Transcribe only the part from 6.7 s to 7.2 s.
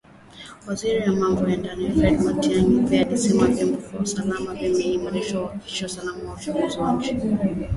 na nchi